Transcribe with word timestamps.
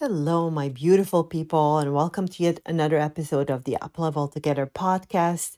Hello, 0.00 0.48
my 0.48 0.68
beautiful 0.68 1.24
people, 1.24 1.78
and 1.78 1.92
welcome 1.92 2.28
to 2.28 2.42
yet 2.44 2.60
another 2.64 2.98
episode 2.98 3.50
of 3.50 3.64
the 3.64 3.76
Up 3.78 3.98
Level 3.98 4.28
Together 4.28 4.64
podcast. 4.64 5.56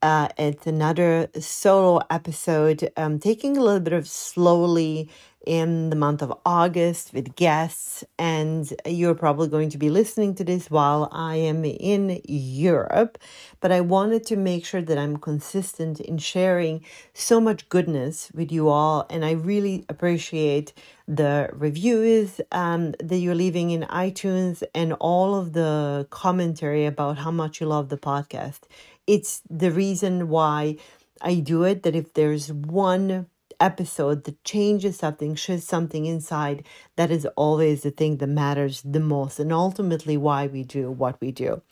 Uh, 0.00 0.28
it's 0.38 0.66
another 0.66 1.28
solo 1.38 2.00
episode, 2.08 2.90
taking 3.20 3.58
a 3.58 3.62
little 3.62 3.80
bit 3.80 3.92
of 3.92 4.08
slowly 4.08 5.10
in 5.46 5.90
the 5.90 5.96
month 5.96 6.22
of 6.22 6.32
August 6.44 7.12
with 7.12 7.36
guests. 7.36 8.04
And 8.18 8.72
you're 8.86 9.14
probably 9.14 9.48
going 9.48 9.70
to 9.70 9.78
be 9.78 9.90
listening 9.90 10.34
to 10.36 10.44
this 10.44 10.70
while 10.70 11.08
I 11.12 11.36
am 11.36 11.64
in 11.64 12.20
Europe. 12.26 13.18
But 13.60 13.72
I 13.72 13.80
wanted 13.80 14.24
to 14.26 14.36
make 14.36 14.64
sure 14.64 14.82
that 14.82 14.98
I'm 14.98 15.16
consistent 15.16 16.00
in 16.00 16.18
sharing 16.18 16.84
so 17.14 17.40
much 17.40 17.68
goodness 17.68 18.30
with 18.34 18.52
you 18.52 18.68
all. 18.68 19.06
And 19.10 19.24
I 19.24 19.32
really 19.32 19.84
appreciate 19.88 20.72
the 21.06 21.50
reviews 21.52 22.40
um, 22.52 22.92
that 23.00 23.18
you're 23.18 23.34
leaving 23.34 23.70
in 23.70 23.82
iTunes 23.82 24.62
and 24.74 24.92
all 24.94 25.34
of 25.34 25.52
the 25.52 26.06
commentary 26.10 26.86
about 26.86 27.18
how 27.18 27.30
much 27.30 27.60
you 27.60 27.66
love 27.66 27.88
the 27.88 27.98
podcast. 27.98 28.60
It's 29.06 29.42
the 29.50 29.70
reason 29.70 30.28
why 30.28 30.76
I 31.20 31.36
do 31.36 31.64
it. 31.64 31.82
That 31.82 31.96
if 31.96 32.14
there's 32.14 32.52
one 32.52 33.26
episode 33.62 34.24
that 34.24 34.42
changes 34.44 34.98
something, 34.98 35.34
shifts 35.34 35.66
something 35.66 36.04
inside, 36.04 36.66
that 36.96 37.10
is 37.10 37.24
always 37.36 37.82
the 37.82 37.90
thing 37.90 38.18
that 38.18 38.26
matters 38.26 38.82
the 38.82 39.00
most 39.00 39.38
and 39.38 39.52
ultimately 39.52 40.16
why 40.16 40.48
we 40.48 40.64
do 40.64 40.90
what 40.90 41.18
we 41.20 41.30
do. 41.30 41.62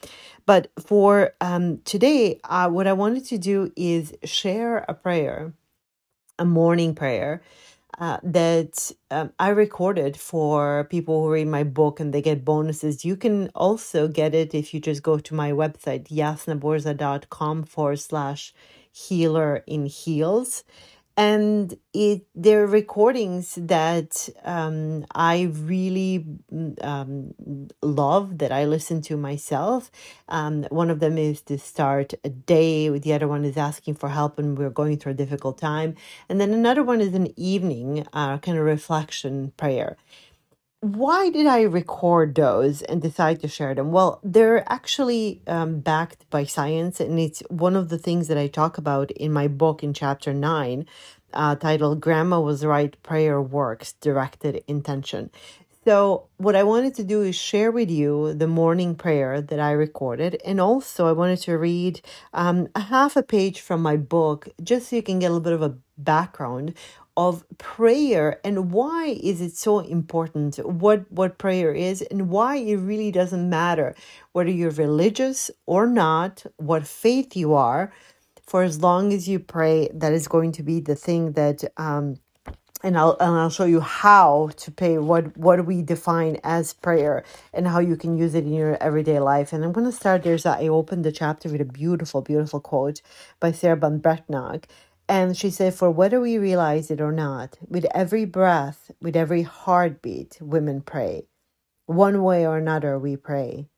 But 0.47 0.70
for 0.80 1.34
um, 1.41 1.78
today, 1.84 2.41
uh, 2.44 2.70
what 2.70 2.86
I 2.86 2.94
wanted 2.94 3.24
to 3.27 3.38
do 3.38 3.72
is 3.77 4.14
share 4.24 4.84
a 4.88 4.94
prayer, 4.94 5.52
a 6.38 6.44
morning 6.44 6.94
prayer. 6.94 7.42
Uh, 7.98 8.19
that 8.22 8.91
um, 9.10 9.30
I 9.38 9.50
recorded 9.50 10.16
for 10.16 10.84
people 10.84 11.22
who 11.22 11.32
read 11.32 11.48
my 11.48 11.64
book 11.64 12.00
and 12.00 12.14
they 12.14 12.22
get 12.22 12.47
bonuses. 12.47 13.04
You 13.04 13.14
can 13.14 13.50
also 13.54 14.08
get 14.08 14.34
it 14.34 14.54
if 14.54 14.72
you 14.72 14.80
just 14.80 15.02
go 15.02 15.19
to 15.19 15.34
my 15.34 15.50
website, 15.52 16.04
jasnaburza.com 16.08 17.64
forward 17.64 17.98
slash 17.98 18.54
healer 18.91 19.62
in 19.66 19.84
heels 19.84 20.64
and 21.20 21.76
it 21.92 22.22
there 22.34 22.62
are 22.62 22.66
recordings 22.66 23.56
that 23.56 24.30
um, 24.42 25.04
I 25.14 25.52
really 25.52 26.24
um, 26.80 27.34
love 27.82 28.38
that 28.38 28.52
I 28.52 28.64
listen 28.64 29.02
to 29.02 29.18
myself. 29.18 29.91
Um, 30.30 30.64
one 30.70 30.88
of 30.88 31.00
them 31.00 31.18
is 31.18 31.42
to 31.42 31.58
start 31.58 32.14
a 32.24 32.30
day. 32.30 32.88
The 32.88 33.12
other 33.12 33.28
one 33.28 33.44
is 33.44 33.58
asking 33.58 33.96
for 33.96 34.08
help 34.08 34.38
when 34.38 34.54
we're 34.54 34.70
going 34.70 34.96
through 34.96 35.12
a 35.12 35.22
difficult 35.22 35.58
time, 35.58 35.94
and 36.30 36.41
then 36.41 36.54
another 36.54 36.82
one 36.82 37.02
is 37.02 37.12
an 37.12 37.28
evening 37.38 38.06
uh, 38.14 38.38
kind 38.38 38.56
of 38.56 38.64
reflection 38.64 39.52
prayer 39.58 39.98
why 40.80 41.28
did 41.28 41.46
I 41.46 41.62
record 41.62 42.34
those 42.34 42.80
and 42.82 43.02
decide 43.02 43.40
to 43.40 43.48
share 43.48 43.74
them? 43.74 43.92
Well, 43.92 44.18
they're 44.22 44.64
actually 44.72 45.42
um, 45.46 45.80
backed 45.80 46.28
by 46.30 46.44
science, 46.44 47.00
and 47.00 47.18
it's 47.20 47.42
one 47.50 47.76
of 47.76 47.90
the 47.90 47.98
things 47.98 48.28
that 48.28 48.38
I 48.38 48.46
talk 48.46 48.78
about 48.78 49.10
in 49.10 49.30
my 49.30 49.46
book 49.46 49.82
in 49.84 49.92
chapter 49.92 50.32
nine, 50.32 50.86
uh, 51.34 51.56
titled 51.56 52.00
Grandma 52.00 52.40
Was 52.40 52.64
Right 52.64 53.00
Prayer 53.02 53.42
Works 53.42 53.92
Directed 54.00 54.64
Intention. 54.66 55.30
So, 55.84 56.28
what 56.38 56.56
I 56.56 56.62
wanted 56.62 56.94
to 56.94 57.04
do 57.04 57.22
is 57.22 57.36
share 57.36 57.70
with 57.70 57.90
you 57.90 58.32
the 58.32 58.46
morning 58.46 58.94
prayer 58.94 59.40
that 59.40 59.60
I 59.60 59.72
recorded. 59.72 60.40
And 60.44 60.60
also, 60.60 61.06
I 61.06 61.12
wanted 61.12 61.40
to 61.42 61.58
read 61.58 62.00
um, 62.32 62.69
a 62.74 62.80
half 62.80 63.16
a 63.16 63.22
page 63.22 63.60
from 63.60 63.82
my 63.82 63.96
book 63.96 64.48
just 64.62 64.88
so 64.88 64.96
you 64.96 65.02
can 65.02 65.19
get 65.19 65.30
a 65.30 65.34
little 65.34 65.40
bit 65.40 65.52
of 65.54 65.62
a 65.62 65.76
background 65.96 66.74
of 67.20 67.44
prayer 67.58 68.41
and 68.42 68.72
why 68.72 69.08
is 69.22 69.42
it 69.42 69.54
so 69.54 69.81
important 69.81 70.56
what 70.84 71.00
what 71.12 71.36
prayer 71.36 71.70
is 71.75 72.00
and 72.10 72.31
why 72.31 72.56
it 72.56 72.76
really 72.76 73.12
doesn't 73.12 73.50
matter 73.50 73.94
whether 74.32 74.50
you're 74.50 74.70
religious 74.86 75.50
or 75.66 75.86
not 75.86 76.47
what 76.56 76.86
faith 76.86 77.36
you 77.36 77.53
are 77.53 77.92
for 78.47 78.62
as 78.62 78.81
long 78.81 79.12
as 79.12 79.28
you 79.28 79.38
pray 79.38 79.91
that 79.92 80.14
is 80.14 80.28
going 80.28 80.50
to 80.50 80.62
be 80.62 80.81
the 80.81 80.94
thing 80.94 81.32
that 81.32 81.62
um 81.76 82.16
and 82.82 82.97
I'll 82.97 83.16
and 83.20 83.37
I'll 83.37 83.50
show 83.50 83.66
you 83.66 83.81
how 83.81 84.48
to 84.56 84.70
pray 84.70 84.97
what 84.97 85.37
what 85.37 85.66
we 85.66 85.82
define 85.82 86.38
as 86.42 86.72
prayer 86.72 87.22
and 87.52 87.69
how 87.69 87.81
you 87.81 87.97
can 87.97 88.16
use 88.16 88.34
it 88.34 88.44
in 88.44 88.54
your 88.54 88.82
everyday 88.82 89.20
life. 89.20 89.52
And 89.52 89.62
I'm 89.62 89.72
going 89.72 89.84
to 89.84 89.92
start 89.92 90.22
there's 90.22 90.47
a, 90.47 90.52
I 90.56 90.69
opened 90.69 91.04
the 91.04 91.12
chapter 91.12 91.50
with 91.50 91.60
a 91.60 91.66
beautiful 91.66 92.22
beautiful 92.22 92.60
quote 92.60 93.02
by 93.38 93.52
Sarah 93.52 93.76
Ban 93.76 94.00
Breathnach 94.00 94.64
and 95.10 95.37
she 95.37 95.50
said, 95.50 95.75
For 95.75 95.91
whether 95.91 96.21
we 96.22 96.38
realize 96.38 96.93
it 96.93 97.03
or 97.03 97.12
not, 97.12 97.59
with 97.69 97.87
every 97.94 98.26
breath, 98.26 98.93
with 99.03 99.16
every 99.16 99.43
heartbeat, 99.43 100.38
women 100.41 100.82
pray. 100.82 101.25
One 101.87 102.25
way 102.25 102.47
or 102.47 102.59
another, 102.59 102.98
we 102.98 103.16
pray. 103.16 103.69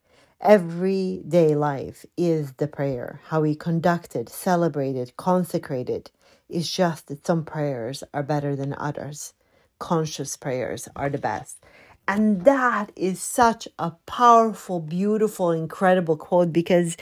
Everyday 0.41 1.57
life 1.57 2.07
is 2.17 2.55
the 2.55 2.69
prayer. 2.69 3.21
How 3.27 3.43
we 3.43 3.57
conduct 3.57 4.17
it, 4.17 4.31
celebrate 4.31 4.97
it, 4.97 5.17
consecrate 5.19 5.91
it 5.91 6.13
is 6.49 6.71
just 6.71 7.09
that 7.09 7.27
some 7.27 7.45
prayers 7.45 8.05
are 8.15 8.23
better 8.23 8.57
than 8.57 8.75
others. 8.79 9.35
Conscious 9.81 10.39
prayers 10.39 10.89
are 10.97 11.11
the 11.11 11.19
best. 11.19 11.65
And 12.09 12.45
that 12.45 12.93
is 12.97 13.21
such 13.21 13.69
a 13.81 13.93
powerful, 14.07 14.81
beautiful, 14.81 15.51
incredible 15.53 16.17
quote 16.19 16.53
because 16.55 16.97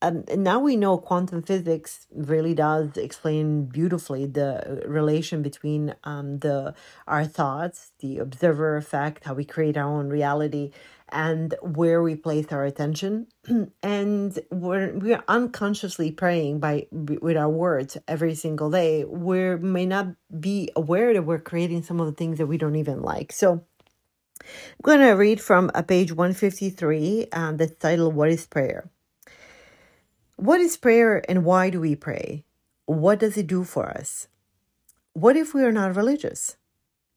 um, 0.00 0.24
now 0.36 0.60
we 0.60 0.76
know 0.76 0.96
quantum 0.96 1.42
physics 1.42 2.06
really 2.14 2.54
does 2.54 2.96
explain 2.96 3.64
beautifully 3.64 4.26
the 4.26 4.82
relation 4.86 5.42
between 5.42 5.94
um, 6.04 6.38
the 6.38 6.74
our 7.08 7.24
thoughts, 7.24 7.90
the 7.98 8.18
observer 8.18 8.76
effect, 8.76 9.24
how 9.24 9.34
we 9.34 9.44
create 9.44 9.76
our 9.76 9.88
own 9.88 10.08
reality, 10.08 10.70
and 11.08 11.56
where 11.62 12.00
we 12.00 12.14
place 12.14 12.46
our 12.52 12.64
attention. 12.64 13.26
and 13.82 14.38
we're 14.52 14.96
we're 14.96 15.24
unconsciously 15.26 16.12
praying 16.12 16.60
by 16.60 16.86
with 16.92 17.36
our 17.36 17.48
words 17.50 17.98
every 18.06 18.36
single 18.36 18.70
day. 18.70 19.04
We 19.04 19.56
may 19.56 19.86
not 19.86 20.14
be 20.38 20.70
aware 20.76 21.12
that 21.12 21.22
we're 21.22 21.40
creating 21.40 21.82
some 21.82 21.98
of 22.00 22.06
the 22.06 22.12
things 22.12 22.38
that 22.38 22.46
we 22.46 22.58
don't 22.58 22.76
even 22.76 23.02
like. 23.02 23.32
So. 23.32 23.64
I'm 24.40 24.82
going 24.82 25.00
to 25.00 25.10
read 25.10 25.40
from 25.40 25.68
a 25.74 25.78
uh, 25.78 25.82
page 25.82 26.12
153, 26.12 27.26
um, 27.32 27.56
the 27.56 27.66
title, 27.66 28.12
What 28.12 28.30
is 28.30 28.46
Prayer? 28.46 28.88
What 30.38 30.60
is 30.60 30.76
prayer 30.76 31.28
and 31.28 31.44
why 31.44 31.68
do 31.68 31.80
we 31.80 31.96
pray? 31.96 32.44
What 32.86 33.18
does 33.18 33.36
it 33.36 33.48
do 33.48 33.64
for 33.64 33.88
us? 33.88 34.28
What 35.12 35.36
if 35.36 35.52
we 35.52 35.64
are 35.64 35.72
not 35.72 35.96
religious? 35.96 36.56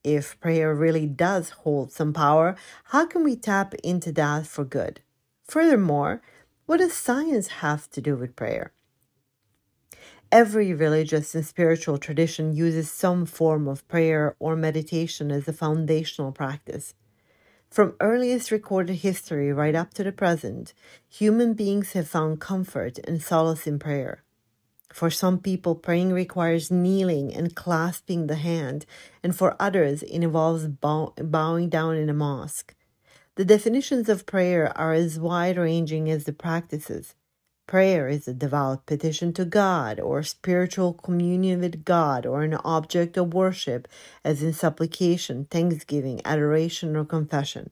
If 0.03 0.39
prayer 0.39 0.73
really 0.73 1.05
does 1.05 1.51
hold 1.51 1.91
some 1.91 2.13
power, 2.13 2.55
how 2.85 3.05
can 3.05 3.23
we 3.23 3.35
tap 3.35 3.75
into 3.83 4.11
that 4.13 4.47
for 4.47 4.63
good? 4.65 5.01
Furthermore, 5.47 6.23
what 6.65 6.77
does 6.77 6.93
science 6.93 7.61
have 7.61 7.91
to 7.91 8.01
do 8.01 8.15
with 8.15 8.35
prayer? 8.35 8.73
Every 10.31 10.73
religious 10.73 11.35
and 11.35 11.45
spiritual 11.45 11.99
tradition 11.99 12.55
uses 12.55 12.89
some 12.89 13.27
form 13.27 13.67
of 13.67 13.87
prayer 13.87 14.35
or 14.39 14.55
meditation 14.55 15.29
as 15.31 15.47
a 15.47 15.53
foundational 15.53 16.31
practice. 16.31 16.95
From 17.71 17.95
earliest 18.01 18.51
recorded 18.51 18.95
history 18.95 19.53
right 19.53 19.75
up 19.75 19.93
to 19.93 20.03
the 20.03 20.11
present, 20.11 20.73
human 21.07 21.53
beings 21.53 21.93
have 21.93 22.09
found 22.09 22.41
comfort 22.41 22.99
and 23.05 23.21
solace 23.21 23.65
in 23.65 23.79
prayer. 23.79 24.23
For 24.91 25.09
some 25.09 25.39
people, 25.39 25.75
praying 25.75 26.11
requires 26.11 26.69
kneeling 26.69 27.33
and 27.33 27.55
clasping 27.55 28.27
the 28.27 28.35
hand, 28.35 28.85
and 29.23 29.33
for 29.33 29.55
others, 29.57 30.03
it 30.03 30.09
involves 30.11 30.67
bow- 30.67 31.13
bowing 31.15 31.69
down 31.69 31.95
in 31.95 32.09
a 32.09 32.13
mosque. 32.13 32.75
The 33.35 33.45
definitions 33.45 34.09
of 34.09 34.25
prayer 34.25 34.77
are 34.77 34.91
as 34.91 35.17
wide 35.17 35.55
ranging 35.55 36.09
as 36.09 36.25
the 36.25 36.33
practices. 36.33 37.15
Prayer 37.67 38.07
is 38.09 38.27
a 38.27 38.33
devout 38.33 38.85
petition 38.85 39.33
to 39.33 39.45
God 39.45 39.99
or 39.99 40.23
spiritual 40.23 40.93
communion 40.93 41.61
with 41.61 41.85
God 41.85 42.25
or 42.25 42.43
an 42.43 42.55
object 42.55 43.17
of 43.17 43.33
worship, 43.33 43.87
as 44.25 44.43
in 44.43 44.53
supplication, 44.53 45.45
thanksgiving, 45.45 46.21
adoration, 46.25 46.95
or 46.95 47.05
confession. 47.05 47.71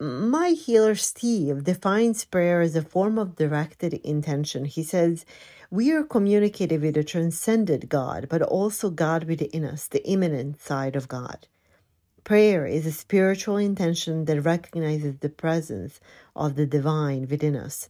My 0.00 0.50
healer 0.50 0.94
Steve 0.96 1.64
defines 1.64 2.24
prayer 2.24 2.60
as 2.60 2.76
a 2.76 2.82
form 2.82 3.18
of 3.18 3.36
directed 3.36 3.94
intention. 3.94 4.64
He 4.66 4.82
says, 4.82 5.24
We 5.70 5.92
are 5.92 6.04
communicating 6.04 6.80
with 6.82 6.96
a 6.96 7.04
transcendent 7.04 7.88
God, 7.88 8.26
but 8.28 8.42
also 8.42 8.90
God 8.90 9.24
within 9.24 9.64
us, 9.64 9.88
the 9.88 10.06
immanent 10.06 10.60
side 10.60 10.96
of 10.96 11.08
God. 11.08 11.46
Prayer 12.24 12.66
is 12.66 12.86
a 12.86 12.92
spiritual 12.92 13.56
intention 13.58 14.26
that 14.26 14.42
recognizes 14.42 15.16
the 15.18 15.30
presence 15.30 16.00
of 16.36 16.56
the 16.56 16.66
divine 16.66 17.28
within 17.28 17.56
us. 17.56 17.88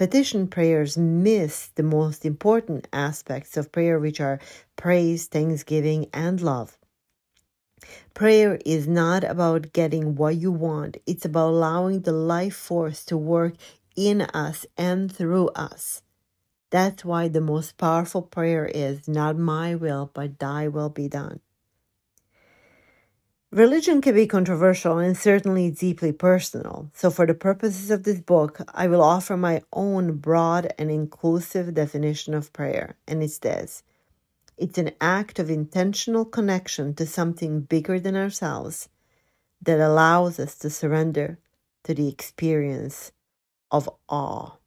Petition 0.00 0.48
prayers 0.48 0.96
miss 0.96 1.66
the 1.74 1.82
most 1.82 2.24
important 2.24 2.88
aspects 2.90 3.58
of 3.58 3.70
prayer, 3.70 3.98
which 3.98 4.18
are 4.18 4.40
praise, 4.74 5.26
thanksgiving, 5.26 6.06
and 6.14 6.40
love. 6.40 6.78
Prayer 8.14 8.58
is 8.64 8.88
not 8.88 9.24
about 9.24 9.74
getting 9.74 10.14
what 10.14 10.36
you 10.36 10.50
want, 10.50 10.96
it's 11.04 11.26
about 11.26 11.50
allowing 11.50 12.00
the 12.00 12.12
life 12.12 12.56
force 12.56 13.04
to 13.04 13.18
work 13.18 13.52
in 13.94 14.22
us 14.22 14.64
and 14.78 15.14
through 15.14 15.48
us. 15.48 16.00
That's 16.70 17.04
why 17.04 17.28
the 17.28 17.42
most 17.42 17.76
powerful 17.76 18.22
prayer 18.22 18.64
is 18.64 19.06
not 19.06 19.36
my 19.36 19.74
will, 19.74 20.10
but 20.14 20.38
thy 20.38 20.66
will 20.66 20.88
be 20.88 21.08
done. 21.08 21.40
Religion 23.52 24.00
can 24.00 24.14
be 24.14 24.28
controversial 24.28 24.98
and 24.98 25.16
certainly 25.16 25.72
deeply 25.72 26.12
personal. 26.12 26.88
So, 26.94 27.10
for 27.10 27.26
the 27.26 27.34
purposes 27.34 27.90
of 27.90 28.04
this 28.04 28.20
book, 28.20 28.60
I 28.72 28.86
will 28.86 29.02
offer 29.02 29.36
my 29.36 29.62
own 29.72 30.18
broad 30.18 30.72
and 30.78 30.88
inclusive 30.88 31.74
definition 31.74 32.32
of 32.32 32.52
prayer, 32.52 32.94
and 33.08 33.24
it's 33.24 33.38
this 33.38 33.82
it's 34.56 34.78
an 34.78 34.92
act 35.00 35.40
of 35.40 35.50
intentional 35.50 36.24
connection 36.24 36.94
to 36.94 37.06
something 37.06 37.62
bigger 37.62 37.98
than 37.98 38.14
ourselves 38.14 38.88
that 39.62 39.80
allows 39.80 40.38
us 40.38 40.54
to 40.58 40.70
surrender 40.70 41.38
to 41.82 41.94
the 41.94 42.08
experience 42.08 43.10
of 43.72 43.90
awe. 44.08 44.59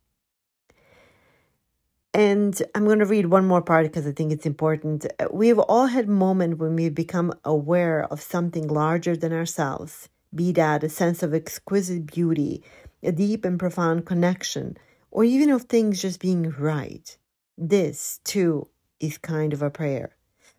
And 2.15 2.61
I'm 2.75 2.85
going 2.85 2.99
to 2.99 3.05
read 3.05 3.25
one 3.25 3.47
more 3.47 3.63
part 3.63 3.87
because 3.87 4.05
I 4.05 4.11
think 4.11 4.31
it's 4.31 4.45
important. 4.45 5.07
We've 5.31 5.57
all 5.57 5.87
had 5.87 6.07
moments 6.07 6.59
when 6.59 6.75
we 6.75 6.89
become 6.89 7.33
aware 7.43 8.05
of 8.05 8.21
something 8.21 8.67
larger 8.67 9.15
than 9.15 9.33
ourselves, 9.33 10.09
be 10.33 10.51
that 10.51 10.83
a 10.83 10.89
sense 10.89 11.23
of 11.23 11.33
exquisite 11.33 12.05
beauty, 12.05 12.63
a 13.01 13.11
deep 13.11 13.43
and 13.45 13.57
profound 13.57 14.05
connection, 14.05 14.77
or 15.09 15.23
even 15.23 15.49
of 15.49 15.63
things 15.63 16.03
just 16.03 16.19
being 16.19 16.51
right. 16.59 17.17
This, 17.57 18.19
too, 18.23 18.67
is 18.99 19.17
kind 19.17 19.51
of 19.51 19.63
a 19.63 19.71
prayer. 19.71 20.15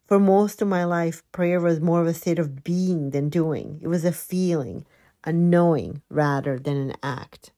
For 0.07 0.19
most 0.19 0.61
of 0.61 0.67
my 0.67 0.85
life, 0.85 1.23
prayer 1.31 1.61
was 1.61 1.81
more 1.81 2.01
of 2.03 2.09
a 2.09 2.15
state 2.15 2.41
of 2.41 2.65
being 2.65 3.11
than 3.11 3.29
doing. 3.29 3.79
It 3.81 3.89
was 3.89 4.05
a 4.05 4.13
feeling, 4.13 4.87
a 5.23 5.33
knowing 5.33 6.03
rather 6.11 6.59
than 6.59 6.77
an 6.77 6.95
act. 7.03 7.53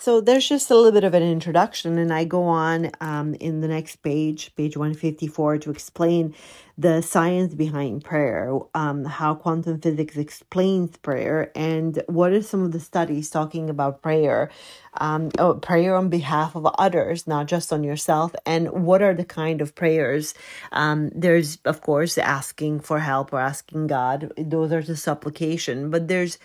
So 0.00 0.22
there's 0.22 0.48
just 0.48 0.70
a 0.70 0.74
little 0.74 0.92
bit 0.92 1.04
of 1.04 1.12
an 1.12 1.22
introduction, 1.22 1.98
and 1.98 2.10
I 2.10 2.24
go 2.24 2.44
on 2.44 2.90
um, 3.02 3.34
in 3.34 3.60
the 3.60 3.68
next 3.68 3.96
page, 3.96 4.50
page 4.56 4.74
154, 4.74 5.58
to 5.58 5.70
explain 5.70 6.34
the 6.78 7.02
science 7.02 7.52
behind 7.52 8.02
prayer, 8.02 8.58
um, 8.74 9.04
how 9.04 9.34
quantum 9.34 9.78
physics 9.78 10.16
explains 10.16 10.96
prayer, 10.96 11.52
and 11.54 12.02
what 12.06 12.32
are 12.32 12.40
some 12.40 12.62
of 12.62 12.72
the 12.72 12.80
studies 12.80 13.28
talking 13.28 13.68
about 13.68 14.00
prayer, 14.00 14.50
um, 14.94 15.28
oh, 15.38 15.52
prayer 15.52 15.94
on 15.94 16.08
behalf 16.08 16.56
of 16.56 16.64
others, 16.78 17.26
not 17.26 17.46
just 17.46 17.70
on 17.70 17.84
yourself, 17.84 18.34
and 18.46 18.70
what 18.70 19.02
are 19.02 19.12
the 19.12 19.26
kind 19.26 19.60
of 19.60 19.74
prayers. 19.74 20.32
Um, 20.72 21.10
there's, 21.14 21.58
of 21.66 21.82
course, 21.82 22.16
asking 22.16 22.80
for 22.80 23.00
help 23.00 23.34
or 23.34 23.40
asking 23.40 23.88
God; 23.88 24.32
those 24.38 24.72
are 24.72 24.82
the 24.82 24.96
supplication, 24.96 25.90
but 25.90 26.08
there's 26.08 26.38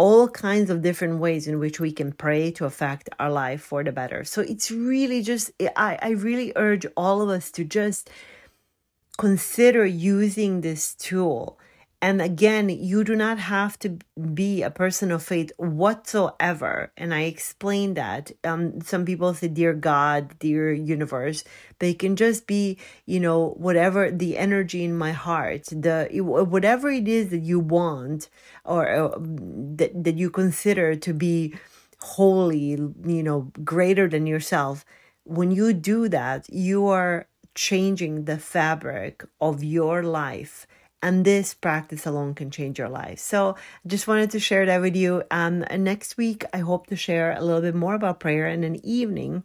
all 0.00 0.28
kinds 0.28 0.70
of 0.70 0.80
different 0.80 1.18
ways 1.18 1.46
in 1.46 1.58
which 1.58 1.78
we 1.78 1.92
can 1.92 2.10
pray 2.10 2.50
to 2.50 2.64
affect 2.64 3.10
our 3.18 3.30
life 3.30 3.60
for 3.60 3.84
the 3.84 3.92
better. 3.92 4.24
So 4.24 4.40
it's 4.40 4.70
really 4.70 5.20
just, 5.20 5.52
I, 5.76 5.98
I 6.00 6.10
really 6.12 6.54
urge 6.56 6.86
all 6.96 7.20
of 7.20 7.28
us 7.28 7.50
to 7.50 7.64
just 7.64 8.08
consider 9.18 9.84
using 9.84 10.62
this 10.62 10.94
tool 10.94 11.59
and 12.02 12.22
again, 12.22 12.70
you 12.70 13.04
do 13.04 13.14
not 13.14 13.38
have 13.38 13.78
to 13.80 13.98
be 14.34 14.62
a 14.62 14.70
person 14.70 15.10
of 15.12 15.22
faith 15.22 15.52
whatsoever. 15.58 16.92
And 16.96 17.12
I 17.12 17.22
explained 17.22 17.96
that. 17.98 18.32
Um, 18.42 18.80
some 18.80 19.04
people 19.04 19.34
say, 19.34 19.48
Dear 19.48 19.74
God, 19.74 20.38
dear 20.38 20.72
universe, 20.72 21.44
they 21.78 21.92
can 21.92 22.16
just 22.16 22.46
be, 22.46 22.78
you 23.04 23.20
know, 23.20 23.50
whatever 23.58 24.10
the 24.10 24.38
energy 24.38 24.82
in 24.82 24.96
my 24.96 25.12
heart, 25.12 25.64
the 25.66 26.08
whatever 26.22 26.90
it 26.90 27.06
is 27.06 27.28
that 27.30 27.40
you 27.40 27.60
want 27.60 28.30
or 28.64 28.88
uh, 28.88 29.18
that, 29.18 29.92
that 30.02 30.16
you 30.16 30.30
consider 30.30 30.96
to 30.96 31.12
be 31.12 31.54
holy, 32.00 32.78
you 33.04 33.22
know, 33.22 33.52
greater 33.62 34.08
than 34.08 34.26
yourself. 34.26 34.86
When 35.24 35.50
you 35.50 35.74
do 35.74 36.08
that, 36.08 36.48
you 36.48 36.86
are 36.86 37.26
changing 37.54 38.24
the 38.24 38.38
fabric 38.38 39.22
of 39.38 39.62
your 39.62 40.02
life 40.02 40.66
and 41.02 41.24
this 41.24 41.54
practice 41.54 42.06
alone 42.06 42.34
can 42.34 42.50
change 42.50 42.78
your 42.78 42.88
life. 42.88 43.18
So 43.18 43.56
I 43.84 43.88
just 43.88 44.06
wanted 44.06 44.30
to 44.32 44.40
share 44.40 44.66
that 44.66 44.80
with 44.80 44.96
you. 44.96 45.22
Um, 45.30 45.64
next 45.76 46.16
week, 46.16 46.44
I 46.52 46.58
hope 46.58 46.86
to 46.88 46.96
share 46.96 47.32
a 47.32 47.42
little 47.42 47.62
bit 47.62 47.74
more 47.74 47.94
about 47.94 48.20
prayer 48.20 48.46
in 48.46 48.64
an 48.64 48.84
evening 48.84 49.44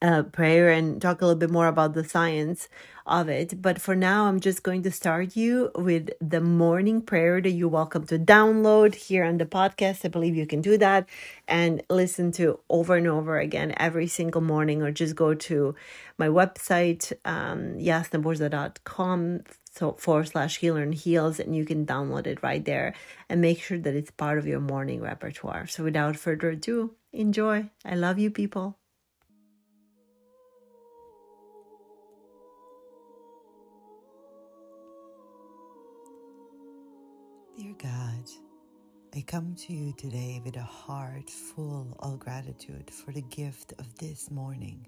uh, 0.00 0.22
prayer 0.22 0.70
and 0.70 1.02
talk 1.02 1.20
a 1.20 1.26
little 1.26 1.38
bit 1.38 1.50
more 1.50 1.66
about 1.66 1.94
the 1.94 2.04
science 2.04 2.68
of 3.06 3.28
it. 3.28 3.60
But 3.60 3.80
for 3.80 3.96
now, 3.96 4.26
I'm 4.26 4.38
just 4.38 4.62
going 4.62 4.82
to 4.82 4.90
start 4.90 5.34
you 5.34 5.70
with 5.74 6.10
the 6.20 6.40
morning 6.40 7.02
prayer 7.02 7.40
that 7.40 7.50
you're 7.50 7.68
welcome 7.68 8.06
to 8.06 8.18
download 8.18 8.94
here 8.94 9.24
on 9.24 9.38
the 9.38 9.46
podcast. 9.46 10.04
I 10.04 10.08
believe 10.08 10.36
you 10.36 10.46
can 10.46 10.60
do 10.60 10.78
that 10.78 11.08
and 11.48 11.82
listen 11.90 12.30
to 12.32 12.60
over 12.70 12.96
and 12.96 13.08
over 13.08 13.38
again 13.38 13.74
every 13.76 14.06
single 14.06 14.42
morning, 14.42 14.82
or 14.82 14.92
just 14.92 15.16
go 15.16 15.34
to 15.34 15.74
my 16.16 16.28
website, 16.28 17.12
um, 17.24 17.78
jasnaburza.com 17.78 19.40
so 19.78 19.92
forward 19.92 20.28
slash 20.28 20.58
healer 20.58 20.82
and 20.82 20.94
heels 20.94 21.38
and 21.38 21.54
you 21.54 21.64
can 21.64 21.86
download 21.86 22.26
it 22.26 22.42
right 22.42 22.64
there 22.64 22.94
and 23.28 23.40
make 23.40 23.62
sure 23.62 23.78
that 23.78 23.94
it's 23.94 24.10
part 24.10 24.38
of 24.38 24.46
your 24.46 24.60
morning 24.60 25.00
repertoire. 25.00 25.66
So 25.68 25.84
without 25.84 26.16
further 26.16 26.50
ado 26.50 26.94
enjoy. 27.12 27.70
I 27.84 27.94
love 27.94 28.18
you 28.18 28.30
people. 28.30 28.76
Dear 37.56 37.74
God, 37.82 38.24
I 39.16 39.20
come 39.26 39.54
to 39.66 39.72
you 39.72 39.92
today 39.96 40.40
with 40.44 40.56
a 40.56 40.62
heart 40.62 41.28
full 41.28 41.96
of 42.00 42.20
gratitude 42.20 42.90
for 42.90 43.12
the 43.12 43.22
gift 43.22 43.74
of 43.78 43.98
this 43.98 44.30
morning 44.30 44.86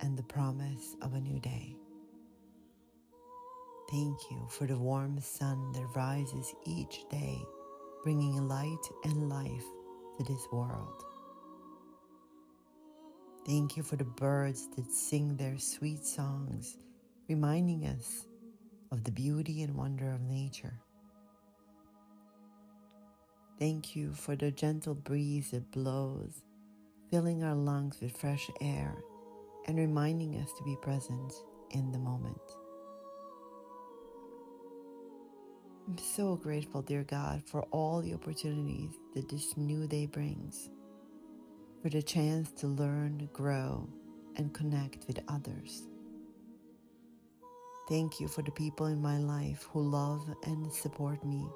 and 0.00 0.18
the 0.18 0.22
promise 0.22 0.96
of 1.00 1.14
a 1.14 1.20
new 1.20 1.40
day. 1.40 1.76
Thank 3.90 4.32
you 4.32 4.44
for 4.48 4.66
the 4.66 4.76
warm 4.76 5.20
sun 5.20 5.70
that 5.72 5.94
rises 5.94 6.52
each 6.64 7.04
day, 7.08 7.40
bringing 8.02 8.48
light 8.48 8.84
and 9.04 9.28
life 9.28 9.64
to 10.18 10.24
this 10.24 10.44
world. 10.50 11.04
Thank 13.46 13.76
you 13.76 13.84
for 13.84 13.94
the 13.94 14.04
birds 14.04 14.66
that 14.74 14.90
sing 14.90 15.36
their 15.36 15.56
sweet 15.58 16.04
songs, 16.04 16.78
reminding 17.28 17.86
us 17.86 18.26
of 18.90 19.04
the 19.04 19.12
beauty 19.12 19.62
and 19.62 19.76
wonder 19.76 20.10
of 20.10 20.20
nature. 20.22 20.80
Thank 23.60 23.94
you 23.94 24.12
for 24.12 24.34
the 24.34 24.50
gentle 24.50 24.96
breeze 24.96 25.52
that 25.52 25.70
blows, 25.70 26.42
filling 27.08 27.44
our 27.44 27.54
lungs 27.54 28.00
with 28.02 28.16
fresh 28.16 28.50
air 28.60 28.96
and 29.68 29.78
reminding 29.78 30.40
us 30.40 30.52
to 30.58 30.64
be 30.64 30.76
present 30.82 31.32
in 31.70 31.92
the 31.92 31.98
moment. 31.98 32.65
I'm 35.88 35.98
so 35.98 36.34
grateful, 36.34 36.82
dear 36.82 37.04
God, 37.04 37.44
for 37.46 37.62
all 37.70 38.02
the 38.02 38.12
opportunities 38.12 38.90
that 39.14 39.28
this 39.28 39.56
new 39.56 39.86
day 39.86 40.06
brings, 40.06 40.68
for 41.80 41.90
the 41.90 42.02
chance 42.02 42.50
to 42.54 42.66
learn, 42.66 43.28
grow, 43.32 43.88
and 44.34 44.52
connect 44.52 45.06
with 45.06 45.20
others. 45.28 45.86
Thank 47.88 48.18
you 48.18 48.26
for 48.26 48.42
the 48.42 48.50
people 48.50 48.86
in 48.86 49.00
my 49.00 49.18
life 49.18 49.68
who 49.70 49.80
love 49.80 50.28
and 50.42 50.72
support 50.72 51.24
me, 51.24 51.46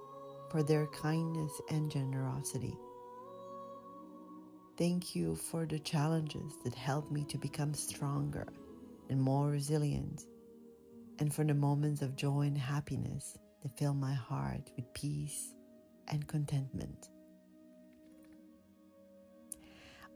for 0.48 0.62
their 0.62 0.86
kindness 0.86 1.60
and 1.68 1.90
generosity. 1.90 2.76
Thank 4.78 5.16
you 5.16 5.34
for 5.34 5.66
the 5.66 5.80
challenges 5.80 6.52
that 6.62 6.74
help 6.76 7.10
me 7.10 7.24
to 7.24 7.36
become 7.36 7.74
stronger 7.74 8.46
and 9.08 9.20
more 9.20 9.48
resilient, 9.48 10.26
and 11.18 11.34
for 11.34 11.42
the 11.42 11.52
moments 11.52 12.00
of 12.00 12.14
joy 12.14 12.42
and 12.42 12.56
happiness 12.56 13.36
that 13.62 13.78
fill 13.78 13.94
my 13.94 14.14
heart 14.14 14.70
with 14.76 14.92
peace 14.94 15.54
and 16.08 16.26
contentment. 16.26 17.08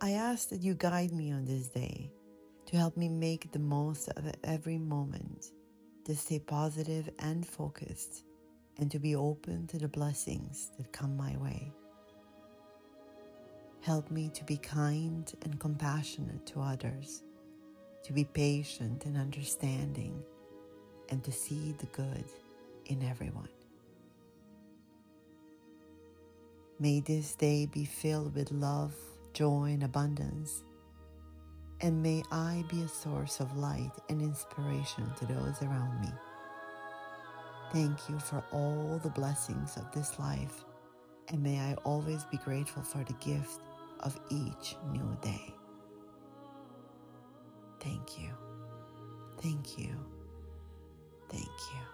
I 0.01 0.13
ask 0.13 0.49
that 0.51 0.63
you 0.63 0.75
guide 0.75 1.13
me 1.13 1.33
on 1.33 1.45
this 1.45 1.69
day 1.69 2.11
to 2.67 2.77
help 2.77 2.97
me 2.97 3.09
make 3.09 3.53
the 3.53 3.59
most 3.59 4.09
of 4.09 4.31
every 4.43 4.79
moment, 4.79 5.47
to 6.05 6.15
stay 6.15 6.39
positive 6.39 7.09
and 7.21 7.47
focused, 7.47 8.25
and 8.79 8.91
to 8.91 8.99
be 8.99 9.15
open 9.15 9.67
to 9.69 9.79
the 9.79 9.89
blessings 9.89 10.71
that 10.77 10.93
come 10.93 11.17
my 11.17 11.37
way. 11.37 11.73
Help 13.81 14.11
me 14.11 14.31
to 14.35 14.45
be 14.45 14.57
kind 14.57 15.33
and 15.43 15.61
compassionate 15.61 16.45
to 16.47 16.61
others, 16.61 17.23
to 18.03 18.13
be 18.13 18.25
patient 18.25 19.05
and 19.05 19.17
understanding, 19.17 20.23
and 21.11 21.23
to 21.23 21.31
see 21.31 21.75
the 21.79 21.87
good 21.87 22.25
in 22.87 23.03
everyone. 23.03 23.49
May 26.79 27.01
this 27.01 27.35
day 27.35 27.67
be 27.67 27.85
filled 27.85 28.35
with 28.35 28.51
love, 28.51 28.95
joy, 29.33 29.71
and 29.73 29.85
abundance, 29.85 30.65
and 31.81 32.03
may 32.03 32.23
I 32.33 32.65
be 32.69 32.83
a 32.83 32.89
source 32.89 33.41
of 33.41 33.57
light 33.57 33.93
and 34.09 34.21
inspiration 34.21 35.11
to 35.19 35.27
those 35.27 35.63
around 35.63 36.01
me. 36.01 36.13
Thank 37.73 38.09
you 38.09 38.19
for 38.19 38.45
all 38.53 39.01
the 39.03 39.11
blessings 39.11 39.77
of 39.77 39.91
this 39.93 40.19
life, 40.19 40.65
and 41.29 41.43
may 41.43 41.59
I 41.61 41.75
always 41.85 42.25
be 42.25 42.39
grateful 42.39 42.83
for 42.83 43.05
the 43.05 43.15
gift 43.15 43.61
of 44.01 44.19
each 44.31 44.77
new 44.93 45.17
day. 45.23 45.55
Thank 47.81 48.19
you. 48.19 48.31
Thank 49.41 49.79
you. 49.79 49.95
Thank 51.29 51.45
you. 51.45 51.94